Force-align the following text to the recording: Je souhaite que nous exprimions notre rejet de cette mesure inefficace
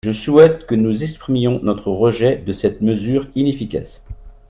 Je 0.03 0.13
souhaite 0.13 0.65
que 0.65 0.73
nous 0.73 1.03
exprimions 1.03 1.59
notre 1.61 1.91
rejet 1.91 2.35
de 2.37 2.53
cette 2.53 2.81
mesure 2.81 3.27
inefficace 3.35 4.03